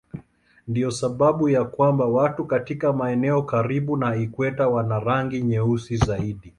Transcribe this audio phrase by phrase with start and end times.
[0.67, 6.49] Ndiyo sababu ya kwamba watu katika maeneo karibu na ikweta wana rangi nyeusi zaidi.